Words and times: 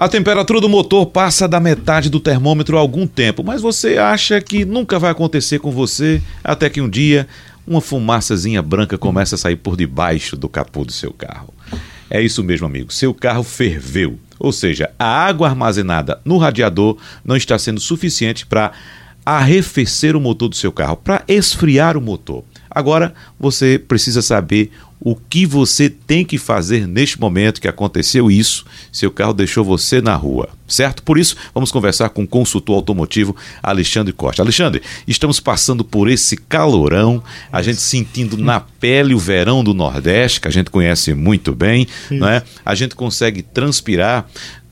A 0.00 0.08
temperatura 0.08 0.60
do 0.60 0.68
motor 0.68 1.06
passa 1.06 1.48
da 1.48 1.58
metade 1.58 2.08
do 2.08 2.20
termômetro 2.20 2.76
há 2.76 2.80
algum 2.80 3.04
tempo, 3.04 3.42
mas 3.42 3.60
você 3.60 3.98
acha 3.98 4.40
que 4.40 4.64
nunca 4.64 4.96
vai 4.96 5.10
acontecer 5.10 5.58
com 5.58 5.72
você 5.72 6.22
até 6.44 6.70
que 6.70 6.80
um 6.80 6.88
dia 6.88 7.26
uma 7.66 7.80
fumaçazinha 7.80 8.62
branca 8.62 8.96
começa 8.96 9.34
a 9.34 9.38
sair 9.38 9.56
por 9.56 9.76
debaixo 9.76 10.36
do 10.36 10.48
capô 10.48 10.84
do 10.84 10.92
seu 10.92 11.12
carro. 11.12 11.52
É 12.08 12.22
isso 12.22 12.44
mesmo, 12.44 12.64
amigo. 12.64 12.92
Seu 12.92 13.12
carro 13.12 13.42
ferveu. 13.42 14.16
Ou 14.38 14.52
seja, 14.52 14.88
a 14.96 15.04
água 15.04 15.48
armazenada 15.48 16.20
no 16.24 16.38
radiador 16.38 16.96
não 17.24 17.34
está 17.34 17.58
sendo 17.58 17.80
suficiente 17.80 18.46
para 18.46 18.70
arrefecer 19.26 20.14
o 20.14 20.20
motor 20.20 20.48
do 20.48 20.54
seu 20.54 20.70
carro, 20.70 20.96
para 20.96 21.24
esfriar 21.26 21.96
o 21.96 22.00
motor. 22.00 22.44
Agora 22.70 23.12
você 23.36 23.80
precisa 23.80 24.22
saber 24.22 24.70
o 25.00 25.14
que 25.14 25.46
você 25.46 25.88
tem 25.88 26.24
que 26.24 26.38
fazer 26.38 26.86
neste 26.86 27.20
momento 27.20 27.60
que 27.60 27.68
aconteceu 27.68 28.30
isso, 28.30 28.64
seu 28.92 29.10
carro 29.10 29.32
deixou 29.32 29.64
você 29.64 30.00
na 30.00 30.14
rua, 30.14 30.48
certo? 30.66 31.02
Por 31.02 31.18
isso, 31.18 31.36
vamos 31.54 31.70
conversar 31.70 32.08
com 32.10 32.24
o 32.24 32.26
consultor 32.26 32.76
automotivo 32.76 33.36
Alexandre 33.62 34.12
Costa. 34.12 34.42
Alexandre, 34.42 34.82
estamos 35.06 35.38
passando 35.38 35.84
por 35.84 36.08
esse 36.10 36.36
calorão, 36.36 37.22
a 37.52 37.62
gente 37.62 37.80
sentindo 37.80 38.36
na 38.36 38.60
pele 38.60 39.14
o 39.14 39.18
verão 39.18 39.62
do 39.62 39.72
Nordeste, 39.72 40.40
que 40.40 40.48
a 40.48 40.52
gente 40.52 40.70
conhece 40.70 41.14
muito 41.14 41.54
bem, 41.54 41.86
não 42.10 42.28
é? 42.28 42.42
A 42.64 42.74
gente 42.74 42.94
consegue 42.94 43.42
transpirar. 43.42 44.28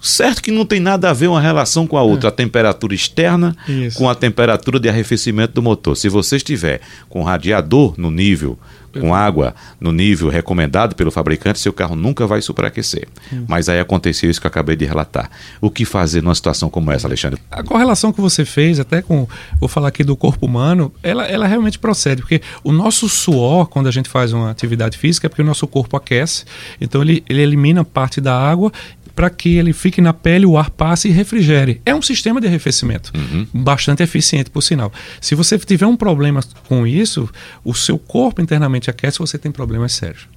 Certo 0.06 0.42
que 0.42 0.52
não 0.52 0.64
tem 0.64 0.78
nada 0.78 1.10
a 1.10 1.12
ver 1.12 1.26
uma 1.26 1.40
relação 1.40 1.86
com 1.86 1.96
a 1.96 2.02
outra, 2.02 2.28
é. 2.28 2.30
a 2.30 2.32
temperatura 2.32 2.94
externa 2.94 3.56
Isso. 3.68 3.98
com 3.98 4.08
a 4.08 4.14
temperatura 4.14 4.78
de 4.78 4.88
arrefecimento 4.88 5.54
do 5.54 5.62
motor. 5.62 5.96
Se 5.96 6.08
você 6.08 6.36
estiver 6.36 6.80
com 7.08 7.22
radiador 7.22 7.94
no 7.96 8.10
nível 8.10 8.58
com 9.00 9.14
água 9.14 9.54
no 9.80 9.92
nível 9.92 10.28
recomendado 10.28 10.94
pelo 10.94 11.10
fabricante, 11.10 11.58
seu 11.58 11.72
carro 11.72 11.94
nunca 11.94 12.26
vai 12.26 12.40
superaquecer. 12.40 13.06
Hum. 13.32 13.44
Mas 13.46 13.68
aí 13.68 13.78
aconteceu 13.78 14.30
isso 14.30 14.40
que 14.40 14.46
eu 14.46 14.48
acabei 14.48 14.76
de 14.76 14.84
relatar. 14.84 15.30
O 15.60 15.70
que 15.70 15.84
fazer 15.84 16.22
numa 16.22 16.34
situação 16.34 16.68
como 16.68 16.90
essa, 16.90 17.06
Alexandre? 17.06 17.40
A 17.50 17.62
correlação 17.62 18.12
que 18.12 18.20
você 18.20 18.44
fez, 18.44 18.80
até 18.80 19.02
com, 19.02 19.28
vou 19.60 19.68
falar 19.68 19.88
aqui 19.88 20.02
do 20.02 20.16
corpo 20.16 20.46
humano, 20.46 20.92
ela, 21.02 21.26
ela 21.26 21.46
realmente 21.46 21.78
procede, 21.78 22.22
porque 22.22 22.40
o 22.64 22.72
nosso 22.72 23.08
suor, 23.08 23.66
quando 23.66 23.86
a 23.86 23.90
gente 23.90 24.08
faz 24.08 24.32
uma 24.32 24.50
atividade 24.50 24.96
física, 24.96 25.26
é 25.26 25.28
porque 25.28 25.42
o 25.42 25.46
nosso 25.46 25.66
corpo 25.66 25.96
aquece, 25.96 26.44
então 26.80 27.02
ele, 27.02 27.22
ele 27.28 27.42
elimina 27.42 27.84
parte 27.84 28.20
da 28.20 28.36
água 28.36 28.72
para 29.16 29.30
que 29.30 29.56
ele 29.56 29.72
fique 29.72 30.02
na 30.02 30.12
pele, 30.12 30.44
o 30.44 30.58
ar 30.58 30.68
passe 30.68 31.08
e 31.08 31.10
refrigere. 31.10 31.80
É 31.86 31.94
um 31.94 32.02
sistema 32.02 32.38
de 32.38 32.46
arrefecimento, 32.46 33.10
uhum. 33.16 33.46
bastante 33.52 34.02
eficiente, 34.02 34.50
por 34.50 34.60
sinal. 34.60 34.92
Se 35.22 35.34
você 35.34 35.58
tiver 35.58 35.86
um 35.86 35.96
problema 35.96 36.42
com 36.68 36.86
isso, 36.86 37.28
o 37.64 37.74
seu 37.74 37.98
corpo 37.98 38.42
internamente 38.42 38.90
aquece, 38.90 39.18
você 39.18 39.38
tem 39.38 39.50
problemas 39.50 39.94
sérios. 39.94 40.28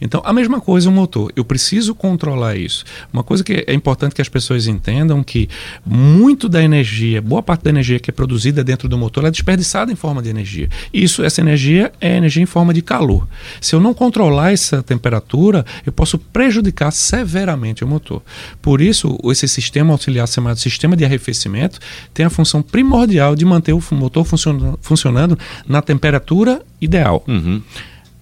Então, 0.00 0.22
a 0.24 0.32
mesma 0.32 0.60
coisa 0.60 0.88
o 0.88 0.92
motor. 0.92 1.32
Eu 1.34 1.44
preciso 1.44 1.96
controlar 1.96 2.56
isso. 2.56 2.84
Uma 3.12 3.24
coisa 3.24 3.42
que 3.42 3.64
é 3.66 3.74
importante 3.74 4.14
que 4.14 4.22
as 4.22 4.28
pessoas 4.28 4.68
entendam 4.68 5.22
que 5.24 5.48
muito 5.84 6.48
da 6.48 6.62
energia, 6.62 7.20
boa 7.20 7.42
parte 7.42 7.64
da 7.64 7.70
energia 7.70 7.98
que 7.98 8.10
é 8.10 8.12
produzida 8.12 8.62
dentro 8.62 8.88
do 8.88 8.96
motor 8.96 9.24
é 9.24 9.30
desperdiçada 9.30 9.90
em 9.90 9.96
forma 9.96 10.22
de 10.22 10.28
energia. 10.28 10.68
Isso, 10.94 11.24
essa 11.24 11.40
energia 11.40 11.92
é 12.00 12.16
energia 12.16 12.42
em 12.42 12.46
forma 12.46 12.72
de 12.72 12.82
calor. 12.82 13.26
Se 13.60 13.74
eu 13.74 13.80
não 13.80 13.92
controlar 13.92 14.52
essa 14.52 14.80
temperatura, 14.80 15.66
eu 15.84 15.92
posso 15.92 16.18
prejudicar 16.18 16.92
severamente 16.92 17.82
o 17.82 17.88
motor. 17.88 18.22
Por 18.60 18.80
isso, 18.80 19.18
esse 19.24 19.48
sistema 19.48 19.92
auxiliar 19.92 20.28
chamado 20.28 20.58
sistema 20.58 20.96
de 20.96 21.04
arrefecimento 21.04 21.78
tem 22.12 22.26
a 22.26 22.30
função 22.30 22.62
primordial 22.62 23.34
de 23.34 23.44
manter 23.44 23.72
o 23.72 23.82
motor 23.92 24.24
funcionando, 24.24 24.78
funcionando 24.82 25.38
na 25.66 25.82
temperatura 25.82 26.62
ideal. 26.80 27.24
Uhum 27.26 27.62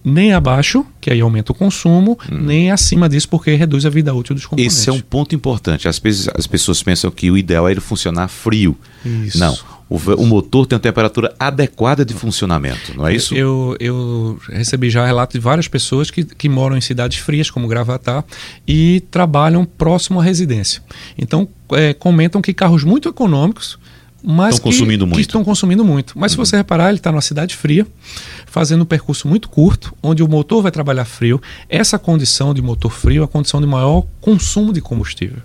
nem 0.08 0.32
abaixo, 0.32 0.86
que 1.00 1.10
aí 1.10 1.20
aumenta 1.20 1.50
o 1.50 1.54
consumo, 1.54 2.16
hum. 2.30 2.38
nem 2.38 2.70
acima 2.70 3.08
disso, 3.08 3.28
porque 3.28 3.52
reduz 3.56 3.84
a 3.84 3.90
vida 3.90 4.14
útil 4.14 4.36
dos 4.36 4.46
componentes. 4.46 4.78
Esse 4.78 4.88
é 4.88 4.92
um 4.92 5.00
ponto 5.00 5.34
importante. 5.34 5.88
As, 5.88 6.00
as 6.32 6.46
pessoas 6.46 6.80
pensam 6.80 7.10
que 7.10 7.28
o 7.28 7.36
ideal 7.36 7.66
é 7.66 7.72
ele 7.72 7.80
funcionar 7.80 8.28
frio. 8.28 8.78
Isso. 9.04 9.36
Não. 9.36 9.58
O, 9.88 9.96
o, 9.96 10.26
motor 10.26 10.66
tem 10.66 10.74
uma 10.74 10.82
temperatura 10.82 11.32
adequada 11.38 12.04
de 12.04 12.12
funcionamento, 12.12 12.96
não 12.96 13.06
é 13.06 13.14
isso? 13.14 13.34
Eu, 13.34 13.76
eu 13.78 14.36
recebi 14.48 14.90
já 14.90 15.06
relatos 15.06 15.34
de 15.34 15.40
várias 15.40 15.68
pessoas 15.68 16.10
que, 16.10 16.24
que 16.24 16.48
moram 16.48 16.76
em 16.76 16.80
cidades 16.80 17.18
frias, 17.18 17.50
como 17.50 17.68
Gravatar, 17.68 18.24
e 18.66 19.00
trabalham 19.12 19.64
próximo 19.64 20.20
à 20.20 20.24
residência. 20.24 20.82
Então, 21.16 21.48
é, 21.70 21.94
comentam 21.94 22.42
que 22.42 22.52
carros 22.52 22.82
muito 22.82 23.08
econômicos, 23.08 23.78
mas 24.28 24.56
estão 24.56 24.72
consumindo 24.72 25.06
muito. 25.06 25.20
Estão 25.20 25.44
consumindo 25.44 25.84
muito. 25.84 26.18
Mas 26.18 26.32
uhum. 26.32 26.44
se 26.44 26.50
você 26.50 26.56
reparar, 26.56 26.88
ele 26.88 26.98
está 26.98 27.12
numa 27.12 27.20
cidade 27.20 27.54
fria, 27.54 27.86
fazendo 28.44 28.82
um 28.82 28.84
percurso 28.84 29.28
muito 29.28 29.48
curto, 29.48 29.94
onde 30.02 30.20
o 30.20 30.28
motor 30.28 30.62
vai 30.62 30.72
trabalhar 30.72 31.04
frio. 31.04 31.40
Essa 31.68 31.96
condição 31.96 32.52
de 32.52 32.60
motor 32.60 32.90
frio 32.90 33.22
é 33.22 33.24
a 33.24 33.28
condição 33.28 33.60
de 33.60 33.68
maior 33.68 34.04
consumo 34.20 34.72
de 34.72 34.80
combustível. 34.80 35.38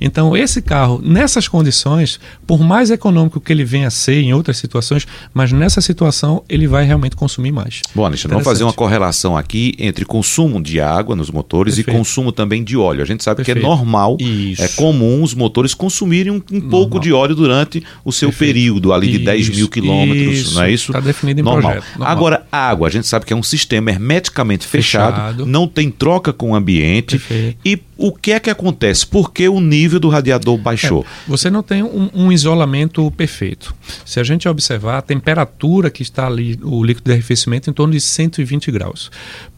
Então, 0.00 0.34
esse 0.34 0.62
carro, 0.62 0.98
nessas 1.04 1.46
condições, 1.46 2.18
por 2.46 2.60
mais 2.60 2.90
econômico 2.90 3.38
que 3.38 3.52
ele 3.52 3.64
venha 3.64 3.88
a 3.88 3.90
ser 3.90 4.22
em 4.22 4.32
outras 4.32 4.56
situações, 4.56 5.06
mas 5.34 5.52
nessa 5.52 5.82
situação 5.82 6.42
ele 6.48 6.66
vai 6.66 6.86
realmente 6.86 7.14
consumir 7.14 7.52
mais. 7.52 7.82
Bom, 7.94 8.06
Alexandre, 8.06 8.36
vamos 8.36 8.44
fazer 8.44 8.64
uma 8.64 8.72
correlação 8.72 9.36
aqui 9.36 9.74
entre 9.78 10.06
consumo 10.06 10.62
de 10.62 10.80
água 10.80 11.14
nos 11.14 11.30
motores 11.30 11.74
Perfeito. 11.74 11.94
e 11.94 11.98
consumo 11.98 12.32
também 12.32 12.64
de 12.64 12.78
óleo. 12.78 13.02
A 13.02 13.04
gente 13.04 13.22
sabe 13.22 13.44
Perfeito. 13.44 13.60
que 13.60 13.66
é 13.66 13.68
normal, 13.68 14.16
Isso. 14.18 14.62
é 14.62 14.68
comum 14.68 15.22
os 15.22 15.34
motores 15.34 15.74
consumirem 15.74 16.32
um, 16.32 16.42
um 16.50 16.60
pouco 16.62 16.98
de 16.98 17.12
óleo 17.12 17.34
durante 17.34 17.84
o 18.02 18.10
seu 18.22 18.28
Perfeito. 18.30 18.54
período 18.54 18.92
ali 18.92 19.08
de 19.08 19.16
isso, 19.16 19.24
10 19.24 19.48
mil 19.50 19.68
quilômetros, 19.68 20.54
não 20.54 20.62
é 20.62 20.72
isso? 20.72 20.92
Está 20.92 21.00
definido 21.00 21.40
em 21.40 21.42
normal. 21.42 21.72
projeto. 21.72 21.90
Normal. 21.98 22.08
Agora, 22.08 22.46
água, 22.50 22.88
a 22.88 22.90
gente 22.90 23.06
sabe 23.06 23.26
que 23.26 23.32
é 23.32 23.36
um 23.36 23.42
sistema 23.42 23.90
hermeticamente 23.90 24.66
fechado, 24.66 25.14
fechado. 25.14 25.46
não 25.46 25.66
tem 25.66 25.90
troca 25.90 26.32
com 26.32 26.50
o 26.52 26.54
ambiente 26.54 27.18
Perfeito. 27.18 27.58
e 27.64 27.76
o 28.02 28.12
que 28.12 28.32
é 28.32 28.40
que 28.40 28.50
acontece? 28.50 29.06
Por 29.06 29.32
que 29.32 29.48
o 29.48 29.60
nível 29.60 30.00
do 30.00 30.08
radiador 30.08 30.58
baixou? 30.58 31.06
É, 31.06 31.30
você 31.30 31.48
não 31.48 31.62
tem 31.62 31.84
um, 31.84 32.10
um, 32.12 32.32
isolamento 32.32 33.08
perfeito. 33.12 33.72
Se 34.04 34.18
a 34.18 34.24
gente 34.24 34.48
observar, 34.48 34.98
a 34.98 35.02
temperatura 35.02 35.88
que 35.88 36.02
está 36.02 36.26
ali, 36.26 36.58
o 36.64 36.82
líquido 36.82 37.04
de 37.04 37.12
arrefecimento, 37.12 37.70
em 37.70 37.72
torno 37.72 37.92
de 37.92 38.00
120 38.00 38.72
graus. 38.72 39.08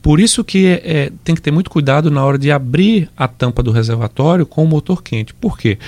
Por 0.02 0.20
isso 0.20 0.44
que 0.44 0.66
é, 0.66 0.82
é, 0.84 1.12
tem 1.24 1.34
que 1.34 1.40
ter 1.40 1.50
muito 1.50 1.70
cuidado 1.70 2.10
na 2.10 2.22
hora 2.22 2.36
de 2.36 2.52
abrir 2.52 3.08
a 3.16 3.26
tampa 3.26 3.62
do 3.62 3.72
reservatório 3.72 4.44
com 4.44 4.62
o 4.62 4.68
motor 4.68 5.02
quente. 5.02 5.32
Por 5.32 5.56
quê? 5.56 5.78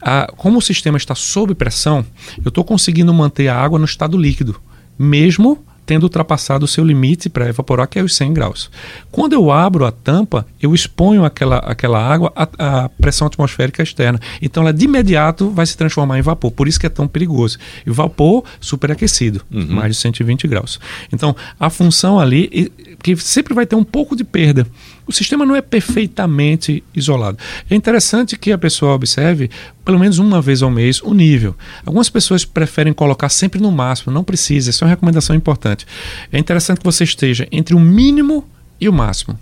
A, 0.00 0.32
como 0.38 0.56
o 0.56 0.62
sistema 0.62 0.96
está 0.96 1.14
sob 1.14 1.54
pressão, 1.54 2.02
eu 2.42 2.48
estou 2.48 2.64
conseguindo 2.64 3.12
manter 3.12 3.48
a 3.48 3.60
água 3.60 3.78
no 3.78 3.84
estado 3.84 4.16
líquido, 4.16 4.58
mesmo 4.98 5.65
tendo 5.86 6.02
ultrapassado 6.02 6.64
o 6.64 6.68
seu 6.68 6.84
limite 6.84 7.30
para 7.30 7.48
evaporar, 7.48 7.86
que 7.86 7.98
é 7.98 8.02
os 8.02 8.14
100 8.16 8.34
graus. 8.34 8.70
Quando 9.10 9.32
eu 9.32 9.52
abro 9.52 9.86
a 9.86 9.92
tampa, 9.92 10.44
eu 10.60 10.74
exponho 10.74 11.24
aquela, 11.24 11.58
aquela 11.58 12.02
água 12.02 12.32
à, 12.34 12.48
à, 12.58 12.88
pressão 12.88 13.26
atmosférica 13.26 13.82
externa. 13.82 14.20
Então 14.42 14.64
ela 14.64 14.72
de 14.72 14.84
imediato 14.84 15.48
vai 15.50 15.64
se 15.64 15.76
transformar 15.76 16.18
em 16.18 16.22
vapor. 16.22 16.50
Por 16.50 16.66
isso 16.66 16.80
que 16.80 16.86
é 16.86 16.90
tão 16.90 17.06
perigoso. 17.06 17.58
E 17.86 17.90
vapor 17.90 18.44
superaquecido, 18.60 19.42
uhum. 19.50 19.66
mais 19.68 19.94
de 19.94 20.02
120 20.02 20.48
graus. 20.48 20.80
Então 21.12 21.36
a 21.58 21.70
função 21.70 22.18
ali, 22.18 22.72
que 23.02 23.16
sempre 23.16 23.54
vai 23.54 23.64
ter 23.64 23.76
um 23.76 23.84
pouco 23.84 24.16
de 24.16 24.24
perda 24.24 24.66
o 25.06 25.12
sistema 25.12 25.46
não 25.46 25.54
é 25.54 25.62
perfeitamente 25.62 26.82
isolado. 26.94 27.38
É 27.70 27.74
interessante 27.74 28.36
que 28.36 28.50
a 28.50 28.58
pessoa 28.58 28.94
observe, 28.94 29.50
pelo 29.84 29.98
menos 29.98 30.18
uma 30.18 30.42
vez 30.42 30.62
ao 30.62 30.70
mês, 30.70 31.00
o 31.00 31.14
nível. 31.14 31.54
Algumas 31.84 32.10
pessoas 32.10 32.44
preferem 32.44 32.92
colocar 32.92 33.28
sempre 33.28 33.60
no 33.60 33.70
máximo, 33.70 34.12
não 34.12 34.24
precisa, 34.24 34.70
isso 34.70 34.82
é 34.82 34.86
uma 34.86 34.90
recomendação 34.90 35.36
importante. 35.36 35.86
É 36.32 36.38
interessante 36.38 36.78
que 36.78 36.84
você 36.84 37.04
esteja 37.04 37.46
entre 37.52 37.74
o 37.74 37.80
mínimo 37.80 38.44
e 38.80 38.88
o 38.88 38.92
máximo. 38.92 39.38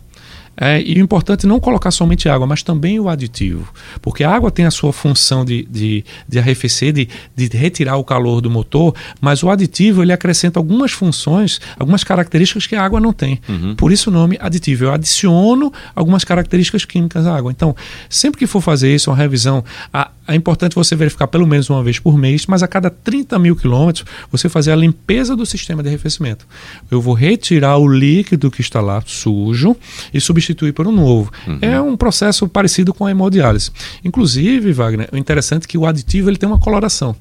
É, 0.56 0.81
e 0.81 0.94
o 0.94 1.00
importante 1.00 1.47
é 1.47 1.48
não 1.48 1.59
colocar 1.59 1.91
somente 1.91 2.28
água, 2.28 2.47
mas 2.47 2.62
também 2.62 2.98
o 3.00 3.09
aditivo. 3.09 3.72
Porque 4.00 4.22
a 4.22 4.31
água 4.31 4.50
tem 4.50 4.65
a 4.66 4.70
sua 4.70 4.92
função 4.92 5.44
de, 5.44 5.66
de, 5.70 6.04
de 6.28 6.38
arrefecer, 6.38 6.92
de, 6.92 7.09
de 7.34 7.48
retirar 7.56 7.97
o 7.97 8.04
calor 8.04 8.41
do 8.41 8.50
motor, 8.50 8.94
mas 9.20 9.43
o 9.43 9.50
aditivo 9.50 10.03
ele 10.03 10.12
acrescenta 10.12 10.59
algumas 10.59 10.93
funções, 10.93 11.60
algumas 11.78 12.04
características 12.04 12.66
que 12.66 12.76
a 12.76 12.82
água 12.82 13.00
não 13.00 13.12
tem. 13.12 13.41
Uhum. 13.48 13.75
Por 13.75 13.93
isso 13.93 14.10
o 14.10 14.12
nome 14.12 14.38
aditivo. 14.41 14.84
Eu 14.84 14.93
adiciono 14.93 15.72
algumas 15.94 16.25
características 16.25 16.84
químicas 16.84 17.26
à 17.26 17.37
água. 17.37 17.50
Então, 17.50 17.75
sempre 18.09 18.38
que 18.38 18.47
for 18.47 18.60
fazer 18.60 18.94
isso, 18.94 19.10
uma 19.10 19.16
revisão, 19.16 19.64
a, 19.93 20.03
é 20.27 20.35
importante 20.35 20.75
você 20.75 20.97
verificar 20.97 21.26
pelo 21.26 21.47
menos 21.47 21.69
uma 21.69 21.82
vez 21.82 21.99
por 21.99 22.17
mês, 22.17 22.47
mas 22.47 22.62
a 22.62 22.69
cada 22.69 22.91
30 22.91 23.38
mil 23.38 23.55
quilômetros 23.55 24.05
você 24.31 24.49
fazer 24.49 24.73
a 24.73 24.76
limpeza 24.76 25.37
do 25.37 25.44
sistema 25.44 25.82
de 25.82 25.88
arrefecimento. 25.88 26.47
Eu 26.91 27.00
vou 27.00 27.15
retirar 27.15 27.76
o 27.76 27.87
líquido 27.87 28.50
que 28.50 28.61
está 28.61 28.81
lá 28.81 29.03
sujo 29.05 29.76
e 30.12 30.21
substituir 30.21 30.73
por 30.73 30.87
um 30.87 30.93
novo. 30.93 31.31
Uhum. 31.47 31.59
É 31.61 31.81
um 31.81 31.97
processo 31.97 32.49
parecido 32.49 32.94
com 32.94 33.06
a 33.06 33.11
hemodiálise. 33.11 33.71
Inclusive, 34.05 34.73
Wagner, 34.73 35.09
o 35.12 35.17
interessante 35.17 35.65
é 35.65 35.69
que 35.69 35.79
o 35.79 35.87
aditivo 35.87 36.31
ele 36.31 36.37
tem 36.37 36.49
uma 36.49 36.59
coloração. 36.59 37.15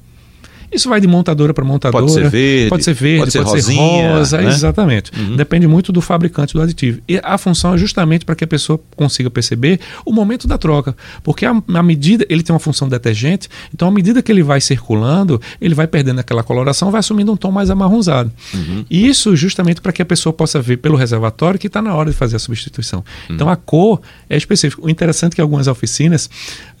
Isso 0.74 0.88
vai 0.88 1.00
de 1.00 1.06
montadora 1.06 1.54
para 1.54 1.64
montadora. 1.64 2.04
Pode 2.04 2.12
ser 2.12 2.28
verde, 2.28 2.68
pode 2.68 2.84
ser, 2.84 2.94
verde, 2.94 3.18
pode 3.20 3.32
ser, 3.32 3.38
pode 3.38 3.50
rosinha, 3.50 4.08
ser 4.08 4.14
rosa, 4.14 4.38
né? 4.38 4.48
exatamente. 4.48 5.12
Uhum. 5.16 5.36
Depende 5.36 5.66
muito 5.66 5.92
do 5.92 6.00
fabricante 6.00 6.52
do 6.52 6.60
aditivo. 6.60 7.00
E 7.08 7.20
a 7.22 7.38
função 7.38 7.74
é 7.74 7.78
justamente 7.78 8.24
para 8.24 8.34
que 8.34 8.42
a 8.42 8.46
pessoa 8.46 8.80
consiga 8.96 9.30
perceber 9.30 9.78
o 10.04 10.12
momento 10.12 10.48
da 10.48 10.58
troca. 10.58 10.96
Porque 11.22 11.46
a, 11.46 11.54
a 11.74 11.82
medida, 11.82 12.26
ele 12.28 12.42
tem 12.42 12.52
uma 12.52 12.58
função 12.58 12.88
detergente, 12.88 13.48
então 13.72 13.86
à 13.86 13.90
medida 13.90 14.20
que 14.20 14.32
ele 14.32 14.42
vai 14.42 14.60
circulando, 14.60 15.40
ele 15.60 15.74
vai 15.74 15.86
perdendo 15.86 16.18
aquela 16.18 16.42
coloração, 16.42 16.90
vai 16.90 16.98
assumindo 16.98 17.32
um 17.32 17.36
tom 17.36 17.52
mais 17.52 17.70
amarronzado. 17.70 18.32
Uhum. 18.52 18.84
E 18.90 19.06
isso 19.06 19.36
justamente 19.36 19.80
para 19.80 19.92
que 19.92 20.02
a 20.02 20.06
pessoa 20.06 20.32
possa 20.32 20.60
ver 20.60 20.78
pelo 20.78 20.96
reservatório 20.96 21.58
que 21.58 21.68
está 21.68 21.80
na 21.80 21.94
hora 21.94 22.10
de 22.10 22.16
fazer 22.16 22.36
a 22.36 22.40
substituição. 22.40 23.04
Uhum. 23.28 23.36
Então 23.36 23.48
a 23.48 23.56
cor 23.56 24.00
é 24.28 24.36
específica. 24.36 24.84
O 24.84 24.90
interessante 24.90 25.34
é 25.34 25.36
que 25.36 25.40
algumas 25.40 25.68
oficinas 25.68 26.28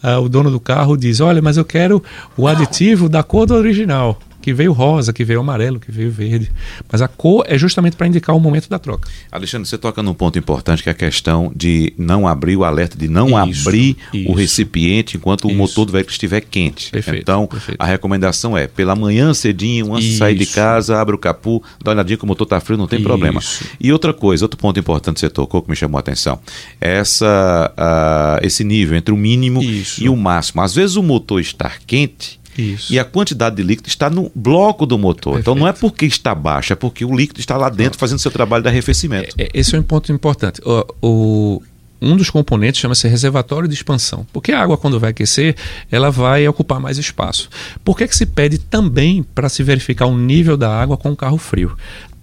uh, 0.02 0.20
o 0.20 0.28
dono 0.28 0.50
do 0.50 0.60
carro 0.60 0.96
diz: 0.96 1.20
Olha, 1.20 1.40
mas 1.40 1.56
eu 1.56 1.64
quero 1.64 2.02
o 2.36 2.46
aditivo 2.46 3.08
da 3.08 3.22
cor 3.22 3.46
do 3.46 3.54
original 3.84 4.18
que 4.44 4.52
veio 4.52 4.72
rosa, 4.72 5.10
que 5.10 5.24
veio 5.24 5.40
amarelo, 5.40 5.80
que 5.80 5.90
veio 5.90 6.10
verde. 6.10 6.52
Mas 6.92 7.00
a 7.00 7.08
cor 7.08 7.46
é 7.48 7.56
justamente 7.56 7.96
para 7.96 8.06
indicar 8.06 8.36
o 8.36 8.38
momento 8.38 8.68
da 8.68 8.78
troca. 8.78 9.08
Alexandre, 9.32 9.66
você 9.66 9.78
toca 9.78 10.02
num 10.02 10.12
ponto 10.12 10.38
importante 10.38 10.82
que 10.82 10.90
é 10.90 10.92
a 10.92 10.94
questão 10.94 11.50
de 11.56 11.94
não 11.96 12.28
abrir 12.28 12.54
o 12.54 12.62
alerta, 12.62 12.98
de 12.98 13.08
não 13.08 13.28
isso, 13.48 13.66
abrir 13.66 13.96
isso, 14.12 14.30
o 14.30 14.34
recipiente 14.34 15.16
enquanto 15.16 15.46
isso. 15.46 15.54
o 15.54 15.56
motor 15.56 15.86
do 15.86 15.92
veículo 15.92 16.12
estiver 16.12 16.42
quente. 16.42 16.90
Perfeito, 16.90 17.22
então, 17.22 17.46
perfeito. 17.46 17.80
a 17.80 17.86
recomendação 17.86 18.54
é, 18.54 18.66
pela 18.66 18.94
manhã 18.94 19.32
cedinho, 19.32 19.94
antes 19.94 20.10
de 20.10 20.16
sair 20.18 20.36
de 20.36 20.44
casa, 20.44 21.00
abre 21.00 21.14
o 21.14 21.18
capu, 21.18 21.62
dá 21.82 21.92
uma 21.92 21.94
olhadinha 21.94 22.18
que 22.18 22.24
o 22.24 22.26
motor 22.26 22.44
está 22.44 22.60
frio, 22.60 22.76
não 22.76 22.86
tem 22.86 23.02
problema. 23.02 23.40
E 23.80 23.90
outra 23.94 24.12
coisa, 24.12 24.44
outro 24.44 24.58
ponto 24.58 24.78
importante 24.78 25.14
que 25.14 25.20
você 25.20 25.30
tocou 25.30 25.62
que 25.62 25.70
me 25.70 25.76
chamou 25.76 25.96
a 25.96 26.00
atenção, 26.00 26.38
é 26.78 26.98
essa, 26.98 27.72
uh, 27.78 28.46
esse 28.46 28.62
nível 28.62 28.94
entre 28.94 29.14
o 29.14 29.16
mínimo 29.16 29.62
e 29.62 30.06
o 30.06 30.16
máximo. 30.16 30.60
Às 30.60 30.74
vezes 30.74 30.96
o 30.96 31.02
motor 31.02 31.40
está 31.40 31.72
quente 31.86 32.43
isso. 32.56 32.92
E 32.92 32.98
a 32.98 33.04
quantidade 33.04 33.56
de 33.56 33.62
líquido 33.62 33.88
está 33.88 34.08
no 34.08 34.30
bloco 34.34 34.86
do 34.86 34.98
motor. 34.98 35.34
Perfeito. 35.34 35.40
Então 35.40 35.54
não 35.54 35.68
é 35.68 35.72
porque 35.72 36.06
está 36.06 36.34
baixo, 36.34 36.72
é 36.72 36.76
porque 36.76 37.04
o 37.04 37.14
líquido 37.14 37.40
está 37.40 37.56
lá 37.56 37.68
dentro 37.68 37.98
fazendo 37.98 38.18
seu 38.18 38.30
trabalho 38.30 38.62
de 38.62 38.68
arrefecimento. 38.68 39.34
É, 39.38 39.44
é, 39.44 39.50
esse 39.54 39.74
é 39.74 39.78
um 39.78 39.82
ponto 39.82 40.12
importante. 40.12 40.60
O, 40.64 40.86
o 41.02 41.62
um 42.00 42.16
dos 42.16 42.28
componentes 42.28 42.80
chama-se 42.80 43.08
reservatório 43.08 43.66
de 43.66 43.74
expansão, 43.74 44.26
porque 44.32 44.52
a 44.52 44.60
água, 44.60 44.76
quando 44.76 45.00
vai 45.00 45.10
aquecer, 45.10 45.56
ela 45.90 46.10
vai 46.10 46.46
ocupar 46.46 46.78
mais 46.78 46.98
espaço. 46.98 47.48
Por 47.82 47.96
que, 47.96 48.06
que 48.06 48.14
se 48.14 48.26
pede 48.26 48.58
também 48.58 49.22
para 49.22 49.48
se 49.48 49.62
verificar 49.62 50.06
o 50.06 50.16
nível 50.16 50.56
da 50.56 50.70
água 50.70 50.96
com 50.96 51.10
o 51.12 51.16
carro 51.16 51.38
frio? 51.38 51.74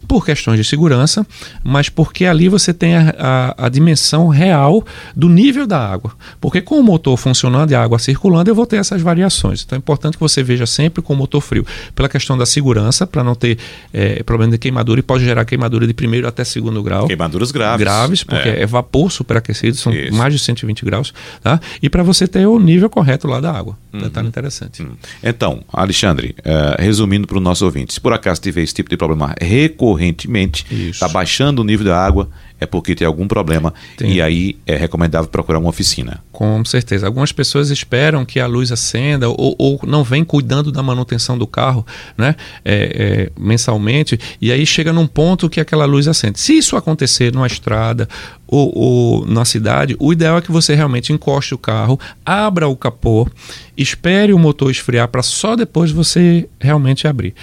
Por 0.07 0.25
questões 0.25 0.57
de 0.57 0.63
segurança, 0.63 1.25
mas 1.63 1.89
porque 1.89 2.25
ali 2.25 2.49
você 2.49 2.73
tem 2.73 2.95
a, 2.95 3.15
a, 3.17 3.65
a, 3.65 3.69
dimensão 3.69 4.27
real 4.27 4.85
do 5.15 5.29
nível 5.29 5.65
da 5.65 5.79
água. 5.79 6.13
Porque 6.39 6.61
com 6.61 6.79
o 6.79 6.83
motor 6.83 7.17
funcionando 7.17 7.71
e 7.71 7.75
a 7.75 7.81
água 7.81 7.97
circulando, 7.97 8.49
eu 8.49 8.55
vou 8.55 8.65
ter 8.65 8.77
essas 8.77 9.01
variações. 9.01 9.63
Então 9.63 9.75
é 9.75 9.79
importante 9.79 10.17
que 10.17 10.19
você 10.19 10.43
veja 10.43 10.65
sempre 10.65 11.01
com 11.01 11.13
o 11.13 11.15
motor 11.15 11.41
frio, 11.41 11.65
pela 11.95 12.09
questão 12.09 12.37
da 12.37 12.45
segurança, 12.45 13.07
para 13.07 13.23
não 13.23 13.35
ter 13.35 13.57
é, 13.93 14.21
problema 14.23 14.51
de 14.51 14.57
queimadura 14.57 14.99
e 14.99 15.03
pode 15.03 15.23
gerar 15.23 15.45
queimadura 15.45 15.87
de 15.87 15.93
primeiro 15.93 16.27
até 16.27 16.43
segundo 16.43 16.81
grau. 16.83 17.07
Queimaduras 17.07 17.51
graves. 17.51 17.79
Graves, 17.79 18.23
porque 18.23 18.49
é, 18.49 18.61
é 18.61 18.65
vapor 18.65 19.11
superaquecido, 19.11 19.77
são 19.77 19.93
Isso. 19.93 20.13
mais 20.13 20.33
de 20.33 20.39
120 20.39 20.83
graus. 20.83 21.13
Tá? 21.41 21.59
E 21.81 21.89
para 21.89 22.03
você 22.03 22.27
ter 22.27 22.45
o 22.45 22.59
nível 22.59 22.89
correto 22.89 23.27
lá 23.27 23.39
da 23.39 23.51
água. 23.51 23.77
Uhum. 23.93 24.01
Detalhe 24.01 24.27
interessante. 24.27 24.81
Uhum. 24.81 24.91
Então, 25.23 25.63
Alexandre, 25.71 26.35
uh, 26.39 26.81
resumindo 26.81 27.27
para 27.27 27.37
o 27.37 27.41
nosso 27.41 27.65
ouvinte, 27.65 27.93
se 27.93 28.01
por 28.01 28.13
acaso 28.13 28.41
tiver 28.41 28.61
esse 28.61 28.73
tipo 28.73 28.89
de 28.89 28.97
problema 28.97 29.33
recorrente, 29.39 29.90
recorrentemente, 29.93 30.65
está 30.89 31.07
baixando 31.07 31.61
o 31.61 31.65
nível 31.65 31.85
da 31.85 31.97
água, 31.97 32.29
é 32.59 32.65
porque 32.67 32.93
tem 32.93 33.07
algum 33.07 33.27
problema 33.27 33.73
tem. 33.97 34.13
e 34.13 34.21
aí 34.21 34.55
é 34.67 34.75
recomendável 34.75 35.27
procurar 35.27 35.57
uma 35.57 35.69
oficina. 35.69 36.23
Com 36.31 36.63
certeza. 36.63 37.07
Algumas 37.07 37.31
pessoas 37.31 37.71
esperam 37.71 38.23
que 38.23 38.39
a 38.39 38.45
luz 38.45 38.71
acenda 38.71 39.27
ou, 39.27 39.55
ou 39.57 39.79
não 39.87 40.03
vem 40.03 40.23
cuidando 40.23 40.71
da 40.71 40.83
manutenção 40.83 41.35
do 41.35 41.47
carro 41.47 41.83
né, 42.15 42.35
é, 42.63 42.73
é, 42.73 43.41
mensalmente 43.41 44.19
e 44.39 44.51
aí 44.51 44.63
chega 44.63 44.93
num 44.93 45.07
ponto 45.07 45.49
que 45.49 45.59
aquela 45.59 45.85
luz 45.85 46.07
acende. 46.07 46.39
Se 46.39 46.55
isso 46.55 46.77
acontecer 46.77 47.33
numa 47.33 47.47
estrada 47.47 48.07
ou, 48.47 48.71
ou 48.77 49.25
na 49.25 49.43
cidade, 49.43 49.95
o 49.97 50.13
ideal 50.13 50.37
é 50.37 50.41
que 50.41 50.51
você 50.51 50.75
realmente 50.75 51.11
encoste 51.11 51.55
o 51.55 51.57
carro, 51.57 51.99
abra 52.23 52.67
o 52.67 52.75
capô, 52.75 53.27
espere 53.75 54.33
o 54.33 54.39
motor 54.39 54.69
esfriar 54.69 55.07
para 55.07 55.23
só 55.23 55.55
depois 55.55 55.89
você 55.89 56.47
realmente 56.59 57.07
abrir. 57.07 57.33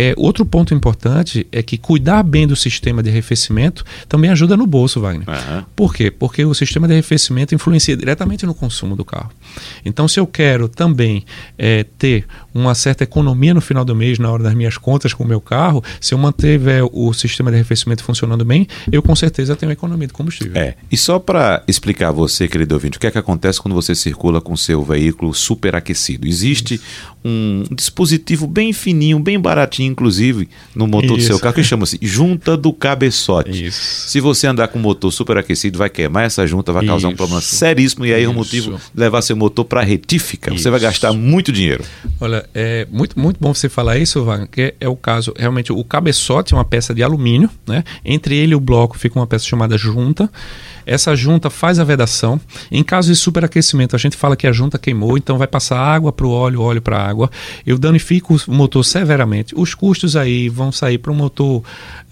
É, 0.00 0.14
outro 0.16 0.46
ponto 0.46 0.72
importante 0.72 1.46
é 1.52 1.62
que 1.62 1.76
cuidar 1.76 2.22
bem 2.22 2.46
do 2.46 2.56
sistema 2.56 3.02
de 3.02 3.10
arrefecimento 3.10 3.84
também 4.08 4.30
ajuda 4.30 4.56
no 4.56 4.66
bolso, 4.66 4.98
Wagner. 4.98 5.28
Uhum. 5.28 5.64
Por 5.76 5.92
quê? 5.92 6.10
Porque 6.10 6.42
o 6.42 6.54
sistema 6.54 6.88
de 6.88 6.94
arrefecimento 6.94 7.54
influencia 7.54 7.94
diretamente 7.94 8.46
no 8.46 8.54
consumo 8.54 8.96
do 8.96 9.04
carro. 9.04 9.30
Então, 9.84 10.08
se 10.08 10.18
eu 10.18 10.26
quero 10.26 10.70
também 10.70 11.22
é, 11.58 11.84
ter 11.98 12.24
uma 12.54 12.74
certa 12.74 13.04
economia 13.04 13.54
no 13.54 13.60
final 13.60 13.84
do 13.84 13.94
mês, 13.94 14.18
na 14.18 14.30
hora 14.30 14.42
das 14.42 14.54
minhas 14.54 14.76
contas 14.76 15.12
com 15.14 15.24
o 15.24 15.26
meu 15.26 15.40
carro, 15.40 15.82
se 16.00 16.14
eu 16.14 16.18
mantiver 16.18 16.84
o 16.92 17.12
sistema 17.12 17.50
de 17.50 17.56
arrefecimento 17.56 18.02
funcionando 18.02 18.44
bem, 18.44 18.66
eu 18.90 19.02
com 19.02 19.14
certeza 19.14 19.56
tenho 19.56 19.72
economia 19.72 20.06
de 20.06 20.12
combustível. 20.12 20.60
É. 20.60 20.74
E 20.90 20.96
só 20.96 21.18
para 21.18 21.62
explicar 21.68 22.08
a 22.08 22.12
você, 22.12 22.48
querido 22.48 22.74
ouvinte, 22.74 22.96
o 22.96 23.00
que 23.00 23.06
é 23.06 23.10
que 23.10 23.18
acontece 23.18 23.60
quando 23.60 23.74
você 23.74 23.94
circula 23.94 24.40
com 24.40 24.56
seu 24.56 24.82
veículo 24.82 25.32
superaquecido? 25.32 26.26
Existe 26.26 26.74
Isso. 26.74 26.84
um 27.24 27.64
dispositivo 27.70 28.46
bem 28.46 28.72
fininho, 28.72 29.18
bem 29.18 29.38
baratinho 29.38 29.90
inclusive, 29.90 30.48
no 30.74 30.86
motor 30.86 31.18
Isso. 31.18 31.28
do 31.28 31.34
seu 31.34 31.38
carro, 31.38 31.54
que 31.54 31.62
chama-se 31.62 31.98
junta 32.02 32.56
do 32.56 32.72
cabeçote. 32.72 33.66
Isso. 33.66 34.08
Se 34.08 34.20
você 34.20 34.46
andar 34.46 34.68
com 34.68 34.78
o 34.78 34.82
motor 34.82 35.12
superaquecido, 35.12 35.78
vai 35.78 35.88
queimar 35.88 36.24
essa 36.24 36.46
junta, 36.46 36.72
vai 36.72 36.84
causar 36.84 37.08
Isso. 37.08 37.14
um 37.14 37.16
problema 37.16 37.40
seríssimo 37.40 38.06
e 38.06 38.12
aí 38.12 38.24
é 38.24 38.28
o 38.28 38.34
motivo 38.34 38.80
levar 38.94 39.22
seu 39.22 39.36
motor 39.36 39.64
para 39.64 39.82
retífica. 39.82 40.50
Você 40.50 40.70
vai 40.70 40.80
gastar 40.80 41.12
muito 41.12 41.52
dinheiro. 41.52 41.84
Olha, 42.20 42.39
é 42.54 42.86
muito, 42.90 43.18
muito 43.18 43.38
bom 43.40 43.52
você 43.52 43.68
falar 43.68 43.98
isso, 43.98 44.24
Wagner, 44.24 44.48
que 44.48 44.74
é 44.80 44.88
o 44.88 44.96
caso, 44.96 45.32
realmente, 45.36 45.72
o 45.72 45.84
cabeçote 45.84 46.54
é 46.54 46.56
uma 46.56 46.64
peça 46.64 46.94
de 46.94 47.02
alumínio, 47.02 47.50
né? 47.66 47.84
Entre 48.04 48.36
ele 48.36 48.52
e 48.52 48.54
o 48.54 48.60
bloco 48.60 48.98
fica 48.98 49.18
uma 49.18 49.26
peça 49.26 49.44
chamada 49.44 49.76
junta. 49.76 50.30
Essa 50.86 51.14
junta 51.14 51.50
faz 51.50 51.78
a 51.78 51.84
vedação. 51.84 52.40
Em 52.70 52.82
caso 52.82 53.08
de 53.12 53.16
superaquecimento, 53.16 53.94
a 53.94 53.98
gente 53.98 54.16
fala 54.16 54.36
que 54.36 54.46
a 54.46 54.52
junta 54.52 54.78
queimou, 54.78 55.16
então 55.16 55.38
vai 55.38 55.46
passar 55.46 55.78
água 55.78 56.12
para 56.12 56.26
o 56.26 56.30
óleo, 56.30 56.60
óleo 56.62 56.82
para 56.82 56.98
a 56.98 57.08
água. 57.08 57.30
Eu 57.66 57.78
danifico 57.78 58.36
o 58.48 58.52
motor 58.52 58.84
severamente. 58.84 59.54
Os 59.56 59.74
custos 59.74 60.16
aí 60.16 60.48
vão 60.48 60.72
sair 60.72 60.98
para 60.98 61.12
um 61.12 61.14
motor 61.14 61.62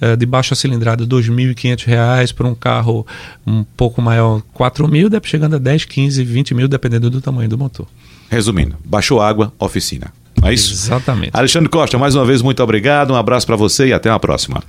uh, 0.01 0.17
de 0.17 0.27
baixa 0.27 0.55
cilindrada 0.55 1.05
R$ 1.05 1.11
2.500, 1.11 2.35
para 2.35 2.47
um 2.47 2.55
carro 2.55 3.07
um 3.47 3.65
pouco 3.65 4.01
maior 4.01 4.37
R$ 4.37 4.43
4.000, 4.57 5.25
chegando 5.25 5.57
a 5.57 5.59
10, 5.59 5.85
15, 5.85 6.25
20 6.25 6.55
mil, 6.55 6.69
dependendo 6.69 7.11
do 7.11 7.21
tamanho 7.21 7.49
do 7.49 7.59
motor. 7.59 7.87
Resumindo, 8.31 8.77
baixou 8.85 9.21
água, 9.21 9.53
oficina. 9.59 10.13
É 10.43 10.53
isso? 10.53 10.73
Exatamente. 10.73 11.31
Alexandre 11.33 11.69
Costa, 11.69 11.99
mais 11.99 12.15
uma 12.15 12.25
vez, 12.25 12.43
muito 12.43 12.63
obrigado. 12.63 13.13
Um 13.13 13.17
abraço 13.17 13.47
para 13.47 13.57
você 13.57 13.89
e 13.89 13.93
até 13.93 14.11
uma 14.11 14.21
próxima. 14.21 14.63